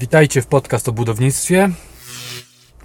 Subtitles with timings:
[0.00, 1.70] Witajcie w podcast o budownictwie.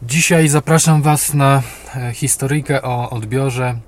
[0.03, 1.61] Dzisiaj zapraszam Was na
[1.95, 3.79] e, historyjkę o odbiorze,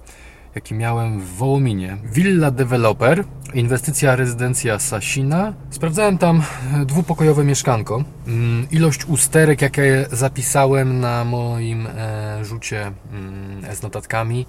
[0.56, 1.98] jaki miałem w Wołominie.
[2.04, 3.24] Villa Developer,
[3.54, 5.54] inwestycja rezydencja Sasina.
[5.70, 8.04] Sprawdzałem tam e, dwupokojowe mieszkanko.
[8.28, 14.46] Mm, Ilość usterek, jakie zapisałem na moim e, rzucie mm, z notatkami,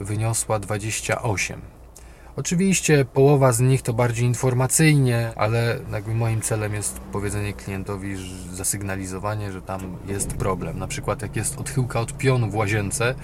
[0.00, 1.60] wyniosła 28.
[2.36, 8.54] Oczywiście połowa z nich to bardziej informacyjnie, ale jakby moim celem jest powiedzenie klientowi, że-
[8.54, 10.78] zasygnalizowanie, że tam jest problem.
[10.78, 13.14] Na przykład jak jest odchyłka od pionu w łazience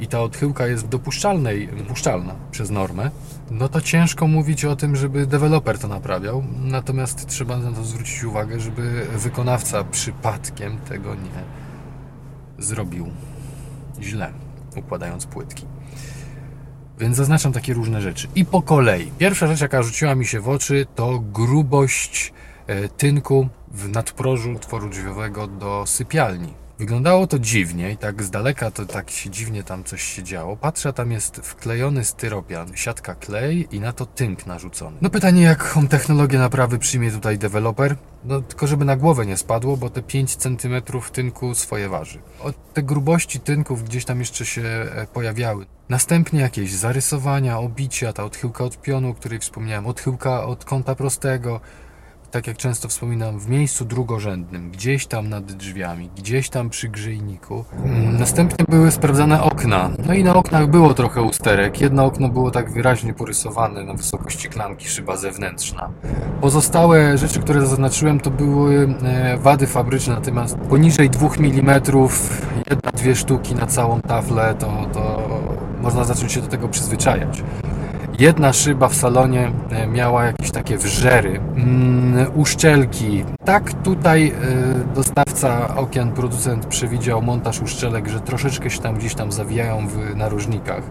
[0.00, 3.10] i ta odchyłka jest dopuszczalnej, dopuszczalna przez normę,
[3.50, 6.44] no to ciężko mówić o tym, żeby deweloper to naprawiał.
[6.64, 11.44] Natomiast trzeba na to zwrócić uwagę, żeby wykonawca przypadkiem tego nie
[12.58, 13.10] zrobił
[14.00, 14.32] źle,
[14.76, 15.66] układając płytki.
[17.00, 18.28] Więc zaznaczam takie różne rzeczy.
[18.34, 19.10] I po kolei.
[19.18, 22.32] Pierwsza rzecz, jaka rzuciła mi się w oczy, to grubość
[22.66, 26.67] e, tynku w nadprożu otworu drzwiowego do sypialni.
[26.78, 30.56] Wyglądało to dziwnie i tak z daleka to tak się dziwnie tam coś się działo.
[30.56, 34.96] Patrzę, tam jest wklejony styropian, siatka klej i na to tynk narzucony.
[35.00, 37.96] No pytanie, jaką technologię naprawy przyjmie tutaj deweloper?
[38.24, 42.18] No tylko żeby na głowę nie spadło, bo te 5 cm tynku swoje waży.
[42.40, 45.66] Od te grubości tynków gdzieś tam jeszcze się e, pojawiały.
[45.88, 51.60] Następnie jakieś zarysowania, obicia, ta odchyłka od pionu, o której wspomniałem, odchyłka od kąta prostego,
[52.30, 57.64] tak jak często wspominam, w miejscu drugorzędnym, gdzieś tam nad drzwiami, gdzieś tam przy grzejniku.
[57.84, 59.90] Mm, Następnie były sprawdzane okna.
[60.06, 61.80] No i na oknach było trochę usterek.
[61.80, 65.90] Jedno okno było tak wyraźnie porysowane na wysokości klamki, szyba zewnętrzna.
[66.40, 71.80] Pozostałe rzeczy, które zaznaczyłem, to były e, wady fabryczne, natomiast poniżej 2 mm,
[72.70, 75.28] jedna, dwie sztuki na całą taflę, to, to
[75.80, 77.42] można zacząć się do tego przyzwyczajać.
[78.18, 83.24] Jedna szyba w salonie e, miała jakieś takie wrzery, mm, uszczelki.
[83.44, 89.32] Tak tutaj e, dostawca okien, producent przewidział montaż uszczelek, że troszeczkę się tam gdzieś tam
[89.32, 90.82] zawijają w narożnikach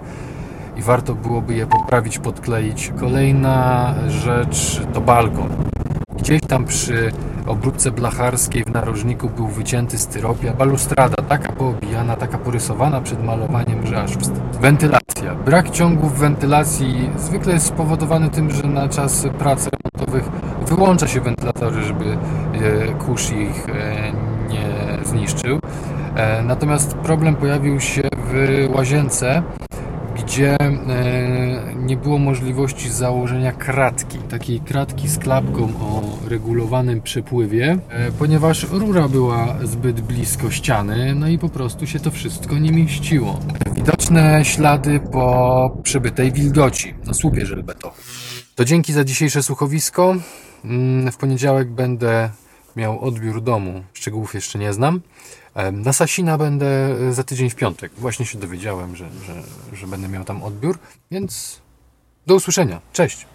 [0.77, 2.91] i warto byłoby je poprawić, podkleić.
[2.99, 5.49] Kolejna rzecz to balkon.
[6.17, 7.11] Gdzieś tam przy
[7.47, 10.55] obróbce blacharskiej w narożniku był wycięty styropian.
[10.57, 14.57] Balustrada taka poobijana, taka porysowana przed malowaniem, że aż wstyd.
[14.61, 14.96] Wentylacja.
[15.45, 20.29] Brak ciągów wentylacji zwykle jest spowodowany tym, że na czas prac remontowych
[20.67, 22.17] wyłącza się wentylatory, żeby e,
[22.93, 24.11] kurz ich e,
[24.49, 25.59] nie zniszczył.
[26.15, 29.43] E, Natomiast problem pojawił się w łazience,
[30.19, 38.11] gdzie e, nie było możliwości założenia kratki, takiej kratki z klapką o regulowanym przepływie, e,
[38.11, 43.39] ponieważ rura była zbyt blisko ściany, no i po prostu się to wszystko nie mieściło.
[43.75, 48.03] Widoczne ślady po przebytej wilgoci na słupie żelbetowym.
[48.55, 50.15] To dzięki za dzisiejsze słuchowisko.
[50.65, 52.29] Mm, W poniedziałek będę
[52.77, 53.83] miał odbiór domu.
[53.93, 55.01] Szczegółów jeszcze nie znam.
[55.71, 56.67] Na Sasina będę
[57.09, 57.91] e, za tydzień w piątek.
[57.97, 59.43] Właśnie się dowiedziałem, że, że,
[59.77, 60.79] że będę miał tam odbiór,
[61.11, 61.61] więc
[62.27, 62.81] do usłyszenia.
[62.93, 63.25] Cześć!